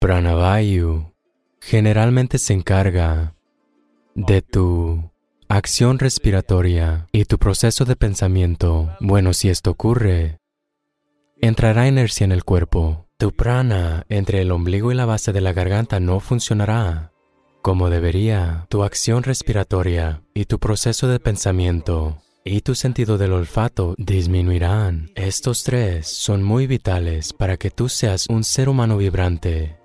Pranavayu 0.00 1.12
generalmente 1.60 2.38
se 2.38 2.52
encarga 2.52 3.34
de 4.14 4.42
tu 4.42 5.10
acción 5.48 5.98
respiratoria 5.98 7.08
y 7.10 7.24
tu 7.24 7.38
proceso 7.38 7.84
de 7.84 7.96
pensamiento. 7.96 8.96
Bueno, 9.00 9.32
si 9.32 9.48
esto 9.48 9.70
ocurre, 9.70 10.38
entrará 11.40 11.88
inercia 11.88 12.24
en 12.24 12.32
el 12.32 12.44
cuerpo. 12.44 13.08
Tu 13.18 13.32
prana 13.32 14.04
entre 14.08 14.40
el 14.42 14.52
ombligo 14.52 14.92
y 14.92 14.94
la 14.94 15.04
base 15.04 15.32
de 15.32 15.40
la 15.40 15.52
garganta 15.52 15.98
no 15.98 16.20
funcionará 16.20 17.12
como 17.60 17.90
debería. 17.90 18.66
Tu 18.68 18.84
acción 18.84 19.24
respiratoria 19.24 20.22
y 20.32 20.44
tu 20.44 20.58
proceso 20.58 21.08
de 21.08 21.18
pensamiento 21.18 22.22
y 22.44 22.60
tu 22.60 22.74
sentido 22.74 23.18
del 23.18 23.32
olfato 23.32 23.94
disminuirán. 23.98 25.10
Estos 25.16 25.64
tres 25.64 26.06
son 26.06 26.42
muy 26.42 26.66
vitales 26.66 27.32
para 27.32 27.56
que 27.56 27.70
tú 27.70 27.88
seas 27.88 28.26
un 28.28 28.44
ser 28.44 28.68
humano 28.68 28.96
vibrante. 28.96 29.77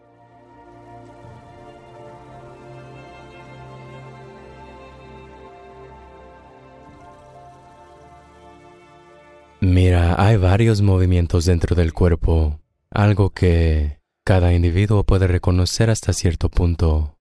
Hay 10.15 10.37
varios 10.37 10.81
movimientos 10.81 11.45
dentro 11.45 11.75
del 11.75 11.91
cuerpo, 11.91 12.59
algo 12.91 13.31
que 13.31 13.99
cada 14.23 14.53
individuo 14.53 15.03
puede 15.03 15.27
reconocer 15.27 15.89
hasta 15.89 16.13
cierto 16.13 16.49
punto. 16.49 17.17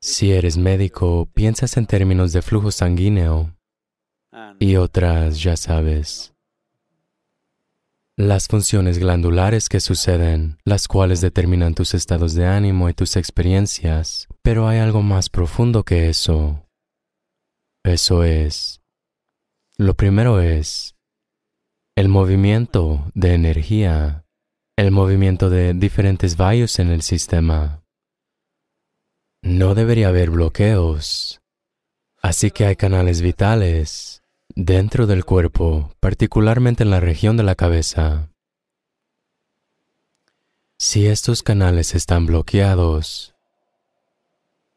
Si 0.00 0.32
eres 0.32 0.56
médico, 0.56 1.28
piensas 1.34 1.76
en 1.76 1.86
términos 1.86 2.32
de 2.32 2.40
flujo 2.40 2.70
sanguíneo 2.70 3.54
y 4.58 4.76
otras, 4.76 5.42
ya 5.42 5.56
sabes. 5.56 6.34
Las 8.16 8.48
funciones 8.48 8.98
glandulares 8.98 9.68
que 9.68 9.80
suceden, 9.80 10.58
las 10.64 10.88
cuales 10.88 11.20
determinan 11.20 11.74
tus 11.74 11.92
estados 11.92 12.32
de 12.34 12.46
ánimo 12.46 12.88
y 12.88 12.94
tus 12.94 13.16
experiencias, 13.16 14.28
pero 14.42 14.66
hay 14.66 14.78
algo 14.78 15.02
más 15.02 15.28
profundo 15.28 15.84
que 15.84 16.08
eso. 16.08 16.66
Eso 17.84 18.24
es. 18.24 18.80
Lo 19.76 19.94
primero 19.94 20.40
es 20.40 20.97
el 21.98 22.08
movimiento 22.08 23.10
de 23.14 23.34
energía, 23.34 24.24
el 24.76 24.92
movimiento 24.92 25.50
de 25.50 25.74
diferentes 25.74 26.36
vayos 26.36 26.78
en 26.78 26.90
el 26.90 27.02
sistema. 27.02 27.82
No 29.42 29.74
debería 29.74 30.06
haber 30.06 30.30
bloqueos, 30.30 31.40
así 32.22 32.52
que 32.52 32.66
hay 32.66 32.76
canales 32.76 33.20
vitales 33.20 34.22
dentro 34.54 35.08
del 35.08 35.24
cuerpo, 35.24 35.90
particularmente 35.98 36.84
en 36.84 36.90
la 36.90 37.00
región 37.00 37.36
de 37.36 37.42
la 37.42 37.56
cabeza. 37.56 38.30
Si 40.78 41.08
estos 41.08 41.42
canales 41.42 41.96
están 41.96 42.26
bloqueados, 42.26 43.34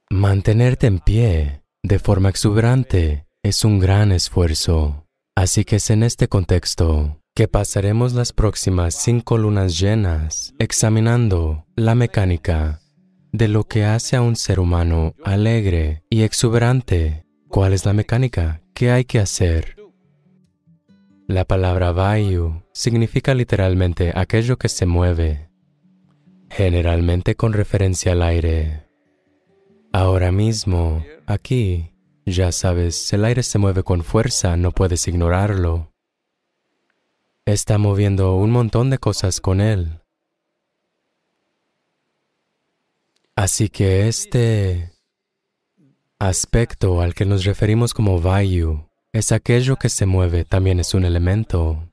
mantenerte 0.09 0.87
en 0.87 0.97
pie 0.97 1.61
de 1.83 1.99
forma 1.99 2.29
exuberante 2.29 3.27
es 3.43 3.63
un 3.63 3.77
gran 3.77 4.11
esfuerzo. 4.11 5.05
Así 5.35 5.63
que 5.63 5.77
es 5.77 5.89
en 5.89 6.03
este 6.03 6.27
contexto 6.27 7.21
que 7.33 7.47
pasaremos 7.47 8.13
las 8.13 8.33
próximas 8.33 8.95
cinco 8.95 9.37
lunas 9.37 9.79
llenas 9.79 10.53
examinando 10.59 11.65
la 11.75 11.95
mecánica 11.95 12.81
de 13.31 13.47
lo 13.47 13.63
que 13.63 13.85
hace 13.85 14.17
a 14.17 14.21
un 14.21 14.35
ser 14.35 14.59
humano 14.59 15.15
alegre 15.23 16.03
y 16.09 16.23
exuberante. 16.23 17.25
¿Cuál 17.47 17.73
es 17.73 17.85
la 17.85 17.93
mecánica? 17.93 18.61
¿Qué 18.73 18.91
hay 18.91 19.05
que 19.05 19.19
hacer? 19.19 19.77
La 21.27 21.45
palabra 21.45 21.93
Vayu 21.93 22.63
significa 22.73 23.33
literalmente 23.33 24.11
aquello 24.13 24.57
que 24.57 24.67
se 24.67 24.85
mueve, 24.85 25.49
generalmente 26.49 27.35
con 27.35 27.53
referencia 27.53 28.11
al 28.11 28.21
aire. 28.21 28.85
Ahora 29.93 30.31
mismo, 30.33 31.05
aquí, 31.25 31.90
ya 32.31 32.51
sabes, 32.51 33.11
el 33.13 33.25
aire 33.25 33.43
se 33.43 33.57
mueve 33.57 33.83
con 33.83 34.03
fuerza, 34.03 34.57
no 34.57 34.71
puedes 34.71 35.07
ignorarlo. 35.07 35.91
Está 37.45 37.77
moviendo 37.77 38.35
un 38.35 38.51
montón 38.51 38.89
de 38.89 38.97
cosas 38.97 39.41
con 39.41 39.61
él. 39.61 40.01
Así 43.35 43.69
que 43.69 44.07
este 44.07 44.93
aspecto 46.19 47.01
al 47.01 47.15
que 47.15 47.25
nos 47.25 47.43
referimos 47.45 47.93
como 47.93 48.21
Vayu 48.21 48.87
es 49.11 49.31
aquello 49.31 49.77
que 49.77 49.89
se 49.89 50.05
mueve, 50.05 50.45
también 50.45 50.79
es 50.79 50.93
un 50.93 51.03
elemento. 51.03 51.89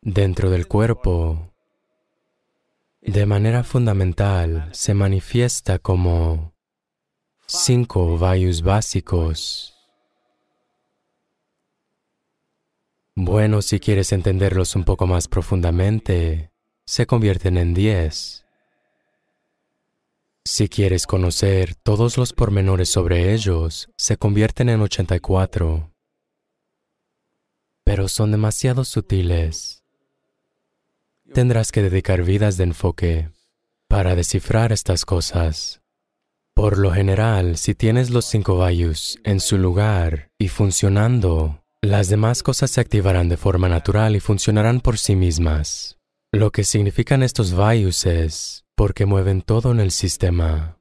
Dentro 0.00 0.50
del 0.50 0.68
cuerpo, 0.68 1.52
de 3.00 3.26
manera 3.26 3.64
fundamental, 3.64 4.70
se 4.72 4.94
manifiesta 4.94 5.78
como 5.78 6.53
cinco 7.46 8.18
vayus 8.18 8.62
básicos. 8.62 9.74
Bueno, 13.16 13.62
si 13.62 13.78
quieres 13.78 14.12
entenderlos 14.12 14.74
un 14.74 14.84
poco 14.84 15.06
más 15.06 15.28
profundamente, 15.28 16.50
se 16.84 17.06
convierten 17.06 17.56
en 17.58 17.72
diez. 17.72 18.44
Si 20.44 20.68
quieres 20.68 21.06
conocer 21.06 21.74
todos 21.74 22.18
los 22.18 22.32
pormenores 22.32 22.88
sobre 22.88 23.32
ellos, 23.32 23.88
se 23.96 24.16
convierten 24.16 24.68
en 24.68 24.82
84. 24.82 25.90
Pero 27.84 28.08
son 28.08 28.30
demasiado 28.32 28.84
sutiles. 28.84 29.84
Tendrás 31.32 31.72
que 31.72 31.82
dedicar 31.82 32.24
vidas 32.24 32.56
de 32.56 32.64
enfoque 32.64 33.30
para 33.88 34.14
descifrar 34.14 34.72
estas 34.72 35.04
cosas. 35.04 35.83
Por 36.64 36.78
lo 36.78 36.92
general, 36.92 37.58
si 37.58 37.74
tienes 37.74 38.08
los 38.08 38.24
cinco 38.24 38.56
vayus 38.56 39.18
en 39.22 39.40
su 39.40 39.58
lugar 39.58 40.30
y 40.38 40.48
funcionando, 40.48 41.62
las 41.82 42.08
demás 42.08 42.42
cosas 42.42 42.70
se 42.70 42.80
activarán 42.80 43.28
de 43.28 43.36
forma 43.36 43.68
natural 43.68 44.16
y 44.16 44.20
funcionarán 44.20 44.80
por 44.80 44.96
sí 44.96 45.14
mismas. 45.14 45.98
Lo 46.32 46.52
que 46.52 46.64
significan 46.64 47.22
estos 47.22 47.52
vayus 47.52 48.06
es 48.06 48.64
porque 48.76 49.04
mueven 49.04 49.42
todo 49.42 49.72
en 49.72 49.80
el 49.80 49.90
sistema. 49.90 50.78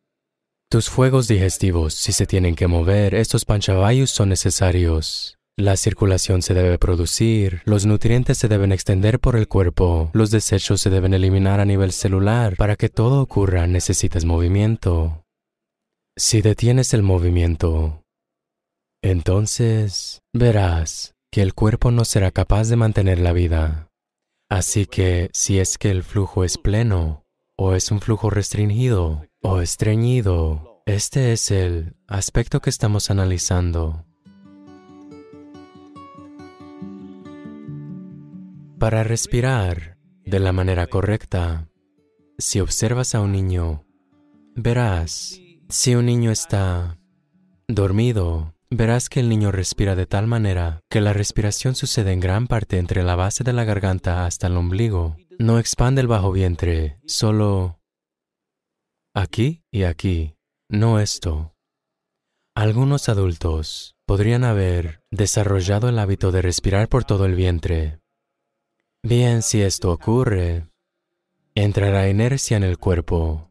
Tus 0.71 0.89
fuegos 0.89 1.27
digestivos, 1.27 1.95
si 1.95 2.13
se 2.13 2.27
tienen 2.27 2.55
que 2.55 2.67
mover, 2.67 3.13
estos 3.13 3.43
panchavayus 3.43 4.09
son 4.09 4.29
necesarios. 4.29 5.37
La 5.57 5.75
circulación 5.75 6.43
se 6.43 6.53
debe 6.53 6.79
producir, 6.79 7.61
los 7.65 7.85
nutrientes 7.85 8.37
se 8.37 8.47
deben 8.47 8.71
extender 8.71 9.19
por 9.19 9.35
el 9.35 9.49
cuerpo, 9.49 10.11
los 10.13 10.31
desechos 10.31 10.79
se 10.79 10.89
deben 10.89 11.13
eliminar 11.13 11.59
a 11.59 11.65
nivel 11.65 11.91
celular. 11.91 12.55
Para 12.55 12.77
que 12.77 12.87
todo 12.87 13.21
ocurra 13.21 13.67
necesitas 13.67 14.23
movimiento. 14.23 15.22
Si 16.15 16.43
detienes 16.43 16.93
el 16.93 17.01
movimiento, 17.01 18.03
entonces 19.01 20.21
verás 20.31 21.15
que 21.31 21.41
el 21.41 21.55
cuerpo 21.55 21.89
no 21.89 22.05
será 22.05 22.29
capaz 22.29 22.69
de 22.69 22.75
mantener 22.75 23.17
la 23.17 23.33
vida. 23.33 23.89
Así 24.47 24.85
que 24.85 25.31
si 25.33 25.57
es 25.57 25.79
que 25.79 25.89
el 25.89 26.03
flujo 26.03 26.43
es 26.43 26.59
pleno, 26.59 27.25
o 27.57 27.73
es 27.73 27.89
un 27.89 27.99
flujo 27.99 28.29
restringido, 28.29 29.25
o 29.41 29.59
estreñido, 29.61 30.83
este 30.85 31.33
es 31.33 31.49
el 31.49 31.95
aspecto 32.07 32.61
que 32.61 32.69
estamos 32.69 33.09
analizando. 33.09 34.05
Para 38.77 39.03
respirar 39.03 39.97
de 40.25 40.39
la 40.39 40.51
manera 40.51 40.85
correcta, 40.85 41.69
si 42.37 42.59
observas 42.59 43.15
a 43.15 43.21
un 43.21 43.31
niño, 43.31 43.87
verás 44.55 45.39
si 45.73 45.95
un 45.95 46.05
niño 46.05 46.29
está 46.29 46.99
dormido, 47.67 48.53
verás 48.69 49.09
que 49.09 49.19
el 49.21 49.27
niño 49.27 49.51
respira 49.51 49.95
de 49.95 50.05
tal 50.05 50.27
manera 50.27 50.81
que 50.87 51.01
la 51.01 51.13
respiración 51.13 51.73
sucede 51.73 52.11
en 52.11 52.19
gran 52.19 52.45
parte 52.45 52.77
entre 52.77 53.01
la 53.01 53.15
base 53.15 53.43
de 53.43 53.53
la 53.53 53.63
garganta 53.63 54.27
hasta 54.27 54.45
el 54.45 54.55
ombligo. 54.55 55.17
No 55.39 55.57
expande 55.57 56.01
el 56.01 56.07
bajo 56.07 56.31
vientre, 56.31 56.99
solo 57.07 57.79
aquí 59.15 59.63
y 59.71 59.81
aquí, 59.81 60.35
no 60.69 60.99
esto. 60.99 61.55
Algunos 62.53 63.09
adultos 63.09 63.95
podrían 64.05 64.43
haber 64.43 65.01
desarrollado 65.09 65.89
el 65.89 65.97
hábito 65.97 66.31
de 66.31 66.43
respirar 66.43 66.87
por 66.87 67.03
todo 67.03 67.25
el 67.25 67.33
vientre. 67.33 67.99
Bien, 69.01 69.41
si 69.41 69.63
esto 69.63 69.91
ocurre, 69.91 70.67
entrará 71.55 72.09
inercia 72.09 72.57
en 72.57 72.63
el 72.63 72.77
cuerpo 72.77 73.49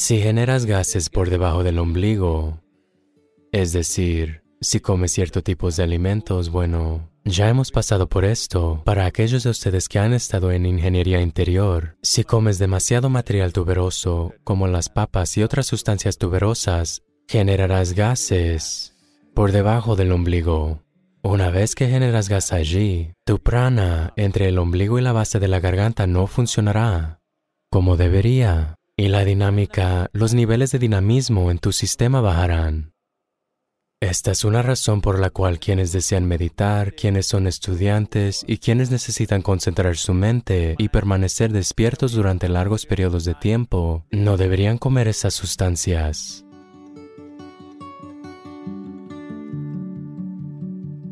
Si 0.00 0.18
generas 0.18 0.64
gases 0.64 1.10
por 1.10 1.28
debajo 1.28 1.62
del 1.62 1.78
ombligo, 1.78 2.62
es 3.52 3.74
decir, 3.74 4.42
si 4.62 4.80
comes 4.80 5.12
ciertos 5.12 5.44
tipos 5.44 5.76
de 5.76 5.82
alimentos, 5.82 6.48
bueno, 6.48 7.10
ya 7.26 7.50
hemos 7.50 7.70
pasado 7.70 8.08
por 8.08 8.24
esto. 8.24 8.80
Para 8.86 9.04
aquellos 9.04 9.42
de 9.42 9.50
ustedes 9.50 9.90
que 9.90 9.98
han 9.98 10.14
estado 10.14 10.52
en 10.52 10.64
ingeniería 10.64 11.20
interior, 11.20 11.98
si 12.00 12.24
comes 12.24 12.58
demasiado 12.58 13.10
material 13.10 13.52
tuberoso, 13.52 14.32
como 14.42 14.68
las 14.68 14.88
papas 14.88 15.36
y 15.36 15.42
otras 15.42 15.66
sustancias 15.66 16.16
tuberosas, 16.16 17.02
generarás 17.28 17.92
gases 17.92 18.96
por 19.34 19.52
debajo 19.52 19.96
del 19.96 20.12
ombligo. 20.12 20.82
Una 21.22 21.50
vez 21.50 21.74
que 21.74 21.88
generas 21.88 22.30
gas 22.30 22.54
allí, 22.54 23.12
tu 23.26 23.38
prana 23.38 24.14
entre 24.16 24.48
el 24.48 24.58
ombligo 24.58 24.98
y 24.98 25.02
la 25.02 25.12
base 25.12 25.38
de 25.40 25.48
la 25.48 25.60
garganta 25.60 26.06
no 26.06 26.26
funcionará 26.26 27.20
como 27.70 27.96
debería, 27.96 28.79
y 29.00 29.08
la 29.08 29.24
dinámica, 29.24 30.10
los 30.12 30.34
niveles 30.34 30.72
de 30.72 30.78
dinamismo 30.78 31.50
en 31.50 31.58
tu 31.58 31.72
sistema 31.72 32.20
bajarán. 32.20 32.92
Esta 33.98 34.30
es 34.30 34.44
una 34.44 34.60
razón 34.60 35.00
por 35.00 35.18
la 35.18 35.30
cual 35.30 35.58
quienes 35.58 35.90
desean 35.90 36.26
meditar, 36.26 36.94
quienes 36.94 37.24
son 37.24 37.46
estudiantes 37.46 38.44
y 38.46 38.58
quienes 38.58 38.90
necesitan 38.90 39.40
concentrar 39.40 39.96
su 39.96 40.12
mente 40.12 40.74
y 40.76 40.90
permanecer 40.90 41.50
despiertos 41.50 42.12
durante 42.12 42.50
largos 42.50 42.84
periodos 42.84 43.24
de 43.24 43.32
tiempo, 43.32 44.04
no 44.10 44.36
deberían 44.36 44.76
comer 44.76 45.08
esas 45.08 45.32
sustancias. 45.32 46.44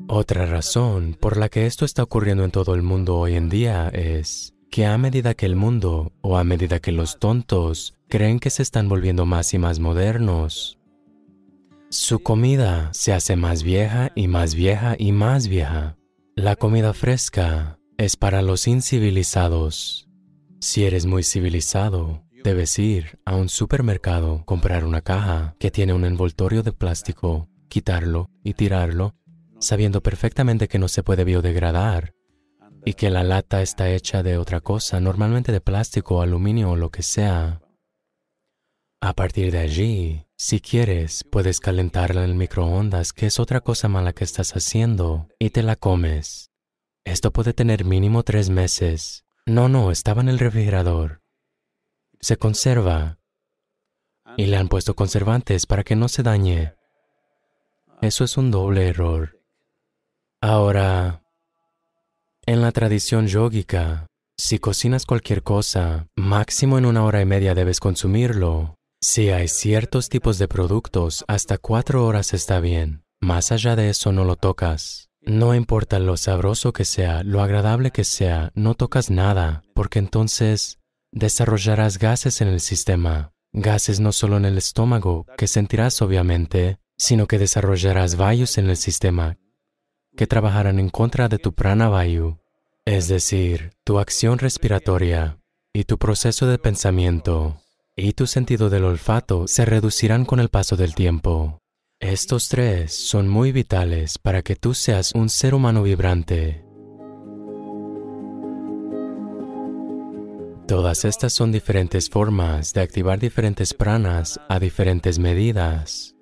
Otra 0.08 0.44
razón 0.44 1.16
por 1.18 1.38
la 1.38 1.48
que 1.48 1.64
esto 1.64 1.86
está 1.86 2.02
ocurriendo 2.02 2.44
en 2.44 2.50
todo 2.50 2.74
el 2.74 2.82
mundo 2.82 3.16
hoy 3.16 3.34
en 3.34 3.48
día 3.48 3.88
es 3.88 4.57
que 4.70 4.86
a 4.86 4.98
medida 4.98 5.34
que 5.34 5.46
el 5.46 5.56
mundo 5.56 6.12
o 6.20 6.36
a 6.36 6.44
medida 6.44 6.80
que 6.80 6.92
los 6.92 7.18
tontos 7.18 7.94
creen 8.08 8.38
que 8.38 8.50
se 8.50 8.62
están 8.62 8.88
volviendo 8.88 9.26
más 9.26 9.54
y 9.54 9.58
más 9.58 9.78
modernos, 9.78 10.78
su 11.90 12.18
comida 12.20 12.90
se 12.92 13.14
hace 13.14 13.36
más 13.36 13.62
vieja 13.62 14.12
y 14.14 14.28
más 14.28 14.54
vieja 14.54 14.94
y 14.98 15.12
más 15.12 15.48
vieja. 15.48 15.96
La 16.36 16.54
comida 16.54 16.92
fresca 16.92 17.78
es 17.96 18.16
para 18.16 18.42
los 18.42 18.68
incivilizados. 18.68 20.08
Si 20.60 20.84
eres 20.84 21.06
muy 21.06 21.22
civilizado, 21.22 22.24
debes 22.44 22.78
ir 22.78 23.18
a 23.24 23.36
un 23.36 23.48
supermercado, 23.48 24.44
comprar 24.44 24.84
una 24.84 25.00
caja 25.00 25.56
que 25.58 25.70
tiene 25.70 25.94
un 25.94 26.04
envoltorio 26.04 26.62
de 26.62 26.72
plástico, 26.72 27.48
quitarlo 27.68 28.30
y 28.44 28.52
tirarlo, 28.52 29.14
sabiendo 29.58 30.02
perfectamente 30.02 30.68
que 30.68 30.78
no 30.78 30.88
se 30.88 31.02
puede 31.02 31.24
biodegradar 31.24 32.17
y 32.84 32.94
que 32.94 33.10
la 33.10 33.22
lata 33.22 33.62
está 33.62 33.90
hecha 33.90 34.22
de 34.22 34.38
otra 34.38 34.60
cosa, 34.60 35.00
normalmente 35.00 35.52
de 35.52 35.60
plástico, 35.60 36.22
aluminio 36.22 36.70
o 36.70 36.76
lo 36.76 36.90
que 36.90 37.02
sea. 37.02 37.60
A 39.00 39.12
partir 39.12 39.52
de 39.52 39.58
allí, 39.58 40.26
si 40.36 40.60
quieres, 40.60 41.24
puedes 41.24 41.60
calentarla 41.60 42.24
en 42.24 42.30
el 42.30 42.36
microondas, 42.36 43.12
que 43.12 43.26
es 43.26 43.38
otra 43.38 43.60
cosa 43.60 43.88
mala 43.88 44.12
que 44.12 44.24
estás 44.24 44.56
haciendo, 44.56 45.28
y 45.38 45.50
te 45.50 45.62
la 45.62 45.76
comes. 45.76 46.50
Esto 47.04 47.32
puede 47.32 47.54
tener 47.54 47.84
mínimo 47.84 48.22
tres 48.22 48.50
meses. 48.50 49.24
No, 49.46 49.68
no, 49.68 49.90
estaba 49.90 50.20
en 50.20 50.28
el 50.28 50.38
refrigerador. 50.38 51.22
Se 52.20 52.36
conserva. 52.36 53.18
Y 54.36 54.46
le 54.46 54.56
han 54.56 54.68
puesto 54.68 54.94
conservantes 54.94 55.64
para 55.66 55.84
que 55.84 55.96
no 55.96 56.08
se 56.08 56.22
dañe. 56.22 56.74
Eso 58.02 58.24
es 58.24 58.36
un 58.36 58.50
doble 58.50 58.88
error. 58.88 59.40
Ahora, 60.40 61.24
en 62.48 62.62
la 62.62 62.72
tradición 62.72 63.26
yógica, 63.26 64.06
si 64.38 64.58
cocinas 64.58 65.04
cualquier 65.04 65.42
cosa, 65.42 66.06
máximo 66.16 66.78
en 66.78 66.86
una 66.86 67.04
hora 67.04 67.20
y 67.20 67.26
media 67.26 67.54
debes 67.54 67.78
consumirlo. 67.78 68.74
Si 69.02 69.28
hay 69.28 69.48
ciertos 69.48 70.08
tipos 70.08 70.38
de 70.38 70.48
productos, 70.48 71.26
hasta 71.28 71.58
cuatro 71.58 72.06
horas 72.06 72.32
está 72.32 72.58
bien. 72.60 73.02
Más 73.20 73.52
allá 73.52 73.76
de 73.76 73.90
eso 73.90 74.12
no 74.12 74.24
lo 74.24 74.36
tocas. 74.36 75.10
No 75.20 75.54
importa 75.54 75.98
lo 75.98 76.16
sabroso 76.16 76.72
que 76.72 76.86
sea, 76.86 77.22
lo 77.22 77.42
agradable 77.42 77.90
que 77.90 78.04
sea, 78.04 78.50
no 78.54 78.74
tocas 78.74 79.10
nada, 79.10 79.62
porque 79.74 79.98
entonces 79.98 80.78
desarrollarás 81.12 81.98
gases 81.98 82.40
en 82.40 82.48
el 82.48 82.60
sistema. 82.60 83.32
Gases 83.52 84.00
no 84.00 84.12
solo 84.12 84.38
en 84.38 84.46
el 84.46 84.56
estómago, 84.56 85.26
que 85.36 85.48
sentirás 85.48 86.00
obviamente, 86.00 86.78
sino 86.96 87.26
que 87.26 87.38
desarrollarás 87.38 88.16
vayus 88.16 88.56
en 88.56 88.70
el 88.70 88.78
sistema, 88.78 89.36
que 90.18 90.26
trabajarán 90.26 90.80
en 90.80 90.90
contra 90.90 91.28
de 91.28 91.38
tu 91.38 91.54
prana 91.54 91.88
vayu, 91.88 92.38
es 92.84 93.06
decir, 93.06 93.70
tu 93.84 94.00
acción 94.00 94.38
respiratoria 94.38 95.38
y 95.72 95.84
tu 95.84 95.96
proceso 95.96 96.48
de 96.48 96.58
pensamiento 96.58 97.62
y 97.96 98.14
tu 98.14 98.26
sentido 98.26 98.68
del 98.68 98.84
olfato 98.84 99.46
se 99.46 99.64
reducirán 99.64 100.24
con 100.24 100.40
el 100.40 100.48
paso 100.48 100.74
del 100.76 100.96
tiempo. 100.96 101.58
Estos 102.00 102.48
tres 102.48 102.92
son 102.94 103.28
muy 103.28 103.52
vitales 103.52 104.18
para 104.18 104.42
que 104.42 104.56
tú 104.56 104.74
seas 104.74 105.12
un 105.14 105.28
ser 105.28 105.54
humano 105.54 105.84
vibrante. 105.84 106.64
Todas 110.66 111.04
estas 111.04 111.32
son 111.32 111.52
diferentes 111.52 112.10
formas 112.10 112.72
de 112.72 112.80
activar 112.80 113.20
diferentes 113.20 113.72
pranas 113.72 114.40
a 114.48 114.58
diferentes 114.58 115.20
medidas. 115.20 116.17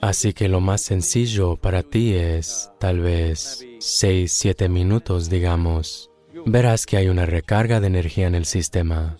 Así 0.00 0.32
que 0.32 0.48
lo 0.48 0.60
más 0.60 0.80
sencillo 0.80 1.56
para 1.56 1.82
ti 1.82 2.14
es, 2.14 2.70
tal 2.78 3.00
vez, 3.00 3.64
6-7 3.78 4.68
minutos, 4.68 5.28
digamos. 5.28 6.10
Verás 6.46 6.86
que 6.86 6.96
hay 6.96 7.08
una 7.08 7.26
recarga 7.26 7.80
de 7.80 7.88
energía 7.88 8.26
en 8.28 8.36
el 8.36 8.44
sistema. 8.44 9.18